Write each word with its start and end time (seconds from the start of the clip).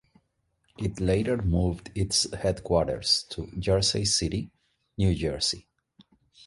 It 0.79 0.99
later 0.99 1.37
moved 1.43 1.91
its 1.93 2.27
headquarters 2.33 3.21
to 3.29 3.51
Jersey 3.59 4.03
City, 4.03 4.49
New 4.97 5.13
Jersey. 5.13 5.67